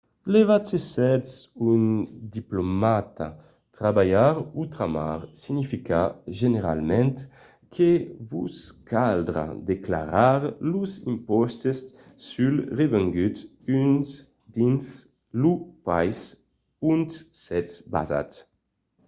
levat 0.33 0.63
se 0.69 0.79
sètz 0.93 1.29
un 1.71 1.83
diplomata 2.35 3.27
trabalhar 3.77 4.33
otramar 4.61 5.19
significa 5.43 5.99
generalament 6.41 7.17
que 7.73 7.89
vos 8.31 8.55
caldrà 8.91 9.45
declarar 9.71 10.41
los 10.73 10.91
impòstes 11.13 11.77
sul 12.27 12.53
revengut 12.79 13.35
dins 14.55 14.85
lo 15.41 15.51
país 15.87 16.19
ont 16.91 17.09
sètz 17.45 17.71
basat 17.93 18.29